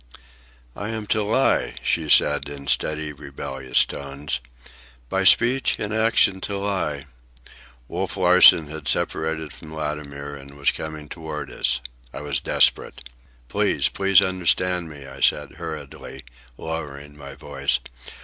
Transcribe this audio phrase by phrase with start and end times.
[0.75, 4.39] "I am to lie," she said in steady, rebellious tones,
[5.09, 7.05] "by speech and action to lie."
[7.87, 11.81] Wolf Larsen had separated from Latimer and was coming toward us.
[12.11, 13.09] I was desperate.
[13.47, 16.23] "Please, please understand me," I said hurriedly,
[16.57, 17.77] lowering my voice.